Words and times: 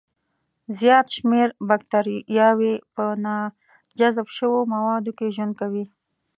زیات 0.77 1.07
شمېر 1.15 1.47
بکتریاوي 1.67 2.73
په 2.93 3.03
ناجذب 3.25 4.27
شوو 4.37 4.69
موادو 4.73 5.11
کې 5.17 5.33
ژوند 5.35 5.53
کوي. 5.61 5.85